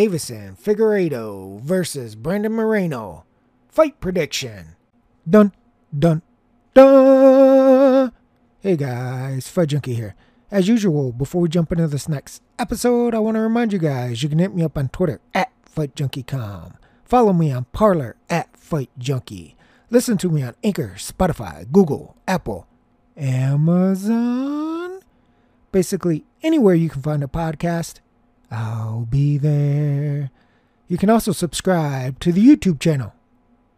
[0.00, 3.26] Deiveson Figueiredo versus Brandon Moreno.
[3.68, 4.74] Fight prediction.
[5.28, 5.52] Dun,
[5.92, 6.22] dun,
[6.72, 8.10] dun.
[8.60, 10.14] Hey guys, Fight Junkie here.
[10.50, 14.22] As usual, before we jump into this next episode, I want to remind you guys
[14.22, 16.76] you can hit me up on Twitter at FightJunkieCom.
[17.04, 19.54] Follow me on Parler at FightJunkie.
[19.90, 22.66] Listen to me on Anchor, Spotify, Google, Apple,
[23.18, 25.00] Amazon.
[25.72, 28.00] Basically, anywhere you can find a podcast,
[28.50, 30.30] I'll be there.
[30.88, 33.14] You can also subscribe to the YouTube channel.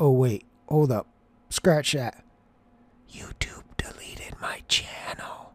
[0.00, 1.06] Oh, wait, hold up.
[1.50, 2.24] Scratch that.
[3.10, 5.52] YouTube deleted my channel.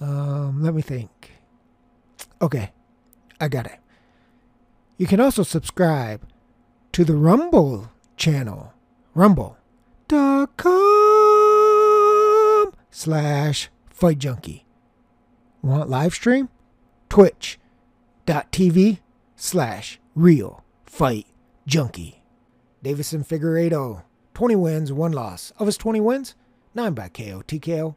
[0.00, 1.32] Um, let me think.
[2.40, 2.70] Okay,
[3.40, 3.78] I got it.
[4.96, 6.22] You can also subscribe
[6.92, 8.72] to the Rumble channel.
[9.14, 9.58] Rumble.com
[12.90, 14.64] slash Fight Junkie.
[15.62, 16.48] Want live stream?
[18.24, 18.98] Twitch.tv
[19.34, 21.26] slash Real Fight
[21.66, 22.22] Junkie.
[22.84, 24.02] Deiveson Figueiredo,
[24.34, 25.52] 20 wins, 1 loss.
[25.58, 26.34] Of his 20 wins,
[26.74, 27.96] 9 by KO, TKO,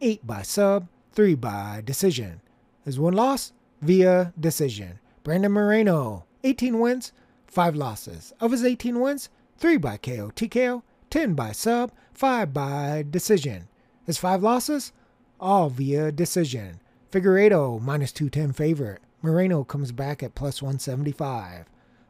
[0.00, 2.40] 8 by sub, 3 by decision.
[2.84, 4.98] His 1 loss, via decision.
[5.22, 7.12] Brandon Moreno, 18 wins,
[7.46, 8.32] 5 losses.
[8.40, 13.68] Of his 18 wins, 3 by KO, TKO, 10 by sub, 5 by decision.
[14.04, 14.92] His 5 losses,
[15.38, 16.80] all via decision.
[17.12, 19.02] Figueiredo, minus 210 favorite.
[19.22, 21.66] Moreno comes back at plus 175.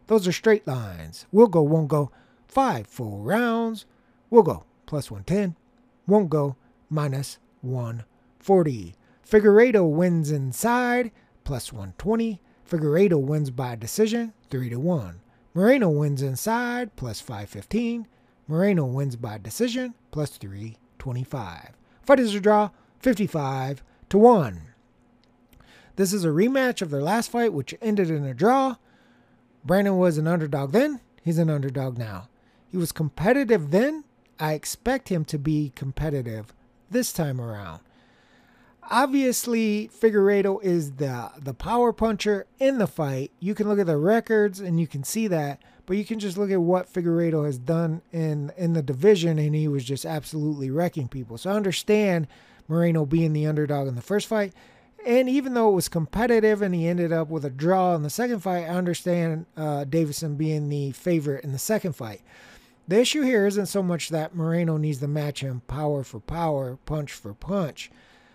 [0.07, 1.27] Those are straight lines.
[1.31, 2.11] We'll go, won't go.
[2.49, 3.85] Five full rounds.
[4.31, 5.57] We'll go plus 110.
[6.07, 6.57] Won't go
[6.89, 8.95] minus 140.
[9.29, 11.13] Figueiredo wins inside
[11.45, 12.41] plus 120.
[12.69, 15.21] Figueiredo wins by decision 3 to 1.
[15.55, 18.07] Moreno wins inside plus 515.
[18.49, 21.71] Moreno wins by decision plus 325.
[22.03, 24.72] Fight is a draw 55 to 1.
[25.97, 28.77] This is a rematch of their last fight, which ended in a draw.
[29.65, 31.01] Brandon was an underdog then.
[31.23, 32.29] He's an underdog now.
[32.71, 34.05] He was competitive then.
[34.41, 36.55] I expect him to be competitive
[36.91, 37.81] this time around.
[38.91, 43.31] Obviously, Figueiredo is the the power puncher in the fight.
[43.39, 46.37] You can look at the records and you can see that, but you can just
[46.37, 50.71] look at what Figueiredo has done in in the division, and he was just absolutely
[50.71, 51.39] wrecking people.
[51.39, 52.27] So I understand
[52.67, 54.53] Moreno being the underdog in the first fight.
[55.07, 58.11] And even though it was competitive and he ended up with a draw in the
[58.11, 62.21] second fight, I understand uh, Deiveson being the favorite in the second fight.
[62.87, 66.79] The issue here isn't so much that Moreno needs to match him power for power,
[66.85, 67.91] punch for punch.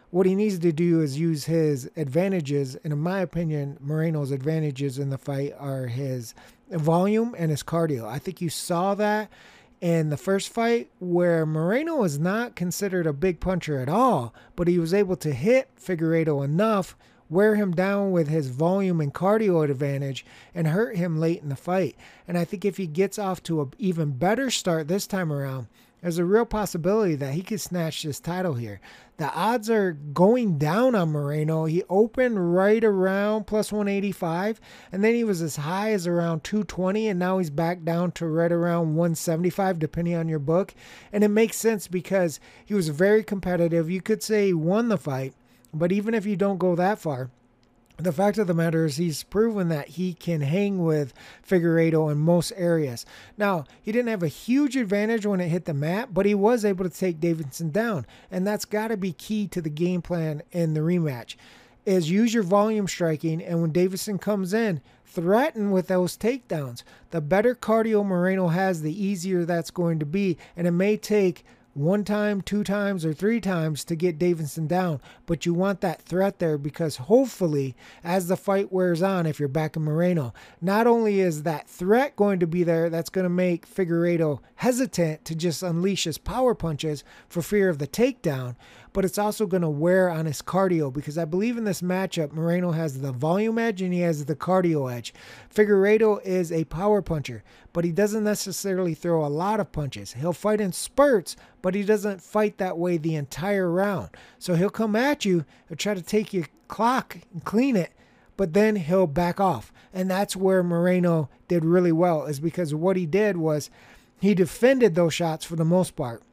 [0.09, 2.75] What he needs to do is use his advantages.
[2.83, 6.33] And in my opinion, Moreno's advantages in the fight are his
[6.69, 8.07] volume and his cardio.
[8.07, 9.29] I think you saw that
[9.81, 14.67] in the first fight where Moreno was not considered a big puncher at all, but
[14.67, 16.95] he was able to hit Figueiredo enough,
[17.29, 21.55] wear him down with his volume and cardio advantage, and hurt him late in the
[21.55, 21.95] fight.
[22.27, 25.67] And I think if he gets off to an even better start this time around,
[26.01, 28.79] there's a real possibility that he could snatch this title here.
[29.17, 31.65] The odds are going down on Moreno.
[31.65, 37.07] He opened right around plus 185, and then he was as high as around 220,
[37.07, 40.75] and now he's back down to right around 175, depending on your book.
[41.11, 43.89] And it makes sense because he was very competitive.
[43.89, 45.33] You could say he won the fight,
[45.73, 47.31] but even if you don't go that far,
[47.97, 51.13] the fact of the matter is he's proven that he can hang with
[51.47, 53.05] Figueiredo in most areas.
[53.37, 56.63] Now, he didn't have a huge advantage when it hit the mat, but he was
[56.63, 58.05] able to take Deiveson down.
[58.29, 61.35] And that's got to be key to the game plan in the rematch
[61.87, 66.83] is use your volume striking and when Deiveson comes in, threaten with those takedowns.
[67.11, 70.37] The better cardio Moreno has, the easier that's going to be.
[70.57, 71.45] And it may take
[71.77, 74.99] one time, two times, or three times to get Deiveson down.
[75.25, 79.47] But you want that threat there because hopefully, as the fight wears on, if you're
[79.47, 83.29] back in Moreno, not only is that threat going to be there, that's going to
[83.29, 88.55] make Figueiredo hesitant to just unleash his power punches for fear of the takedown,
[88.97, 92.31] but it's also going to wear on his cardio because I believe in this matchup,
[92.31, 95.13] Moreno has the volume edge and he has the cardio edge.
[95.53, 100.13] Figueiredo is a power puncher, but he doesn't necessarily throw a lot of punches.
[100.13, 104.09] He'll fight in spurts, but he doesn't fight that way the entire round.
[104.39, 107.93] So he'll come at you, he'll try to take your clock and clean it,
[108.35, 109.71] but then he'll back off.
[109.93, 113.69] And that's where Moreno did really well, is because what he did was
[114.19, 116.23] he defended those shots for the most part.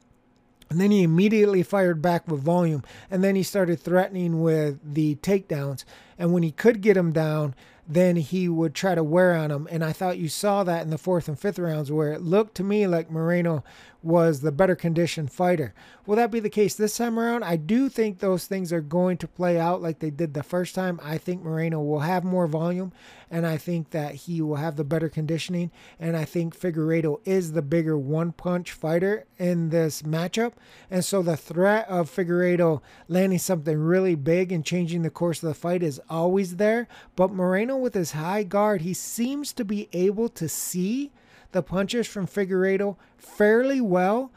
[0.70, 2.82] And then he immediately fired back with volume.
[3.10, 5.84] And then he started threatening with the takedowns.
[6.18, 7.54] And when he could get him down,
[7.86, 9.68] then he would try to wear on him.
[9.70, 12.54] And I thought you saw that in the fourth and fifth rounds where it looked
[12.56, 13.62] to me like Moreno
[14.04, 15.72] was the better conditioned fighter.
[16.06, 17.42] Will that be the case this time around?
[17.42, 20.74] I do think those things are going to play out like they did the first
[20.74, 21.00] time.
[21.02, 22.92] I think Moreno will have more volume,
[23.30, 25.70] and I think that he will have the better conditioning.
[25.98, 30.52] And I think Figueiredo is the bigger one punch fighter in this matchup.
[30.90, 35.48] And so the threat of Figueiredo landing something really big and changing the course of
[35.48, 36.86] the fight is always there.
[37.16, 41.12] But Moreno, with his high guard, he seems to be able to see
[41.52, 44.32] the punches from Figueiredo fairly well,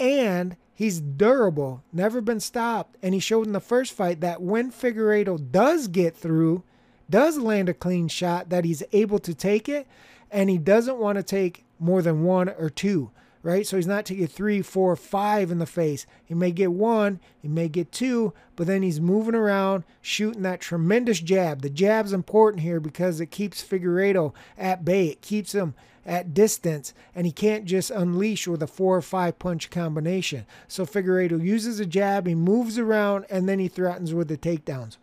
[0.00, 2.96] and he's durable, never been stopped.
[3.02, 6.64] And he showed in the first fight that when Figueiredo does get through,
[7.08, 9.86] does land a clean shot, that he's able to take it,
[10.30, 13.10] and he doesn't want to take more than one or two
[13.46, 13.64] right?
[13.64, 16.04] So he's not taking three, four, five in the face.
[16.24, 20.60] He may get one, he may get two, but then he's moving around, shooting that
[20.60, 21.62] tremendous jab.
[21.62, 25.06] The jab's important here because it keeps Figueiredo at bay.
[25.06, 29.38] It keeps him at distance, and he can't just unleash with a four or five
[29.38, 30.44] punch combination.
[30.66, 34.96] So Figueiredo uses a jab, he moves around, and then he threatens with the takedowns.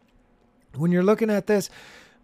[0.75, 1.69] When you're looking at this,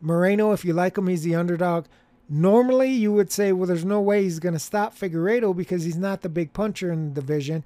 [0.01, 1.86] Moreno, if you like him, he's the underdog.
[2.30, 5.98] Normally, you would say, well, there's no way he's going to stop Figueiredo because he's
[5.98, 7.64] not the big puncher in the division.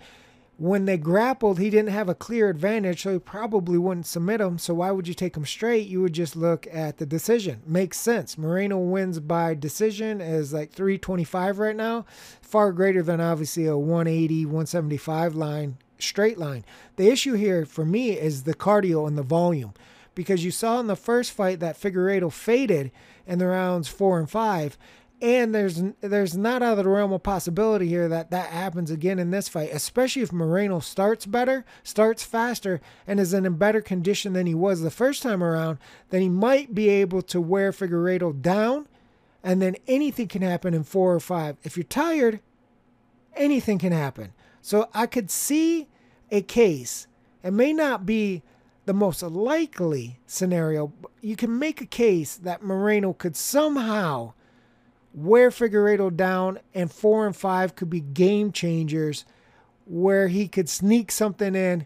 [0.57, 4.57] When they grappled, he didn't have a clear advantage, so he probably wouldn't submit him.
[4.57, 5.88] So why would you take him straight?
[5.88, 7.62] You would just look at the decision.
[7.65, 8.38] Makes sense.
[8.38, 12.06] Moreno wins by decision is like 325 right now,
[12.42, 16.63] far greater than obviously a 180, 175 line, straight line.
[16.95, 19.74] The issue here for me is the cardio and the volume
[20.15, 22.92] because you saw in the first fight that Figueiredo faded
[23.25, 24.77] in the rounds four and five.
[25.21, 29.19] And there's there's not out of the realm of possibility here that that happens again
[29.19, 33.80] in this fight, especially if Moreno starts better, starts faster, and is in a better
[33.80, 35.77] condition than he was the first time around.
[36.10, 38.89] Then he might be able to wear Figueiredo down,
[39.42, 41.56] and then anything can happen in four or five.
[41.63, 42.42] If you're tired,
[43.33, 44.33] anything can happen.
[44.62, 45.88] So I could see
[46.31, 47.07] a case.
[47.44, 48.44] It may not be
[48.85, 50.91] the most likely scenario,
[51.21, 54.33] you can make a case that Moreno could somehow
[55.13, 59.25] wear Figueiredo down and four and five could be game changers
[59.85, 61.85] where he could sneak something in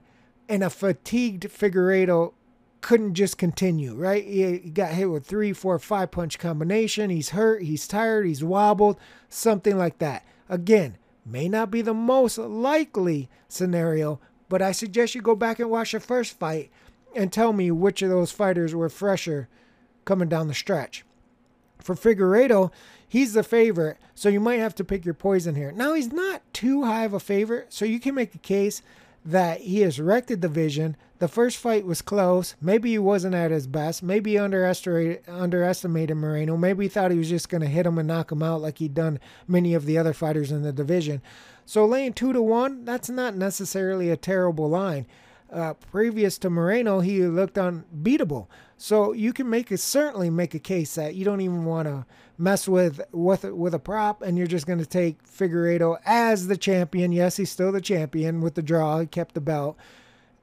[0.49, 2.33] and a fatigued Figueiredo
[2.81, 4.23] couldn't just continue, right?
[4.23, 7.09] He got hit with three, four, five punch combination.
[7.09, 8.97] He's hurt, he's tired, he's wobbled,
[9.29, 10.25] something like that.
[10.47, 15.69] Again, may not be the most likely scenario, but I suggest you go back and
[15.69, 16.71] watch the first fight
[17.15, 19.47] and tell me which of those fighters were fresher
[20.05, 21.03] coming down the stretch.
[21.79, 22.71] For Figueiredo,
[23.07, 25.71] he's the favorite, so you might have to pick your poison here.
[25.71, 28.81] Now, he's not too high of a favorite, so you can make a case
[29.27, 30.95] that he has wrecked the division.
[31.19, 32.55] The first fight was close.
[32.61, 34.01] Maybe he wasn't at his best.
[34.01, 36.55] Maybe he underestimated, underestimated Moreno.
[36.55, 38.77] Maybe he thought he was just going to hit him and knock him out like
[38.77, 41.21] he'd done many of the other fighters in the division.
[41.65, 45.05] So laying two to one, that's not necessarily a terrible line
[45.51, 48.49] uh, previous to Moreno, he looked unbeatable.
[48.77, 52.05] So you can make a certainly make a case that you don't even want to
[52.37, 56.57] mess with with with a prop, and you're just going to take Figueiredo as the
[56.57, 57.11] champion.
[57.11, 58.99] Yes, he's still the champion with the draw.
[58.99, 59.77] He kept the belt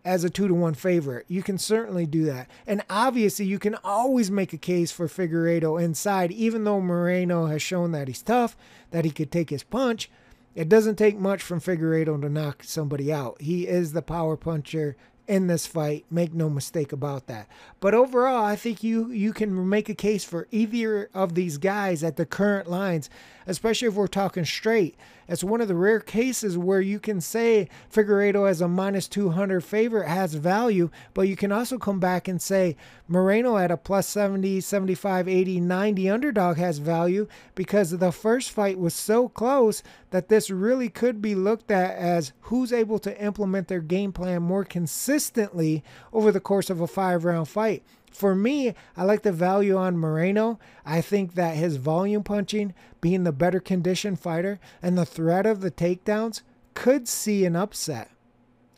[0.05, 1.25] as a two to one favorite.
[1.29, 5.81] You can certainly do that, and obviously you can always make a case for Figueiredo
[5.81, 8.57] inside, even though Moreno has shown that he's tough,
[8.91, 10.11] that he could take his punch.
[10.55, 13.41] It doesn't take much from Figueiredo to knock somebody out.
[13.41, 16.05] He is the power puncher in this fight.
[16.11, 17.49] Make no mistake about that.
[17.81, 22.05] But overall, I think you you can make a case for either of these guys
[22.05, 23.11] at the current lines,
[23.47, 24.97] especially if we're talking straight.
[25.29, 29.63] It's one of the rare cases where you can say Figueiredo as a minus 200
[29.63, 32.77] favorite has value, but you can also come back and say
[33.09, 38.79] Moreno at a plus 70, 75, 80, 90 underdog has value because the first fight
[38.79, 43.69] was so close that this really could be looked at as who's able to implement
[43.69, 47.83] their game plan more consistently over the course of a five round fight.
[48.15, 50.61] For me, I like the value on Moreno.
[50.87, 55.61] I think that his volume punching, being the better conditioned fighter, and the threat of
[55.61, 56.43] the takedowns
[56.75, 58.11] could see an upset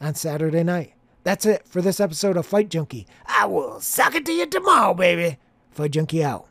[0.00, 0.94] on Saturday night.
[1.22, 3.06] That's it for this episode of Fight Junkie.
[3.26, 5.38] I will suck it to you tomorrow, baby.
[5.70, 6.48] Fight Junkie out.